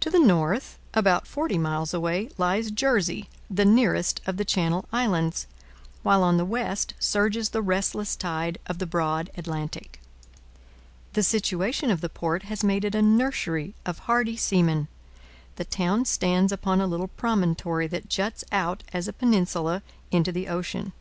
To 0.00 0.10
the 0.10 0.18
north, 0.18 0.76
about 0.92 1.24
forty 1.24 1.56
miles 1.56 1.94
away, 1.94 2.30
lies 2.36 2.72
Jersey, 2.72 3.28
the 3.48 3.64
nearest 3.64 4.20
of 4.26 4.36
the 4.36 4.44
Channel 4.44 4.86
Islands, 4.92 5.46
while 6.02 6.24
on 6.24 6.36
the 6.36 6.44
west 6.44 6.94
surges 6.98 7.50
the 7.50 7.62
restless 7.62 8.16
tide 8.16 8.58
of 8.66 8.80
the 8.80 8.88
broad 8.88 9.30
Atlantic. 9.36 10.00
The 11.12 11.22
situation 11.22 11.92
of 11.92 12.00
the 12.00 12.08
port 12.08 12.42
has 12.42 12.64
made 12.64 12.84
it 12.84 12.96
a 12.96 13.02
nursery 13.02 13.76
of 13.86 14.00
hardy 14.00 14.36
seamen. 14.36 14.88
The 15.54 15.64
town 15.64 16.06
stands 16.06 16.50
upon 16.50 16.80
a 16.80 16.86
little 16.88 17.06
promontory 17.06 17.86
that 17.86 18.08
juts 18.10 18.42
out 18.50 18.82
as 18.92 19.06
a 19.06 19.12
peninsula 19.12 19.84
into 20.10 20.32
the 20.32 20.48
ocean. 20.48 20.92